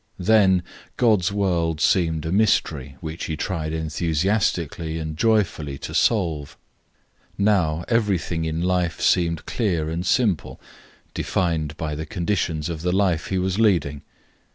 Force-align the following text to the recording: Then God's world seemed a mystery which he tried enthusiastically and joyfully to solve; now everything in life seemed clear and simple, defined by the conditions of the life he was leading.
Then 0.17 0.63
God's 0.97 1.31
world 1.31 1.79
seemed 1.79 2.25
a 2.25 2.31
mystery 2.31 2.97
which 3.01 3.25
he 3.25 3.37
tried 3.37 3.71
enthusiastically 3.71 4.97
and 4.97 5.15
joyfully 5.15 5.77
to 5.77 5.93
solve; 5.93 6.57
now 7.37 7.85
everything 7.87 8.43
in 8.43 8.61
life 8.63 8.99
seemed 8.99 9.45
clear 9.45 9.91
and 9.91 10.03
simple, 10.03 10.59
defined 11.13 11.77
by 11.77 11.93
the 11.93 12.07
conditions 12.07 12.67
of 12.67 12.81
the 12.81 12.91
life 12.91 13.27
he 13.27 13.37
was 13.37 13.59
leading. 13.59 14.01